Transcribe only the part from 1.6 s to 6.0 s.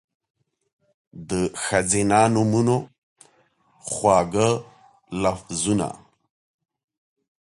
ښځېنه نومونو، خواږه لفظونه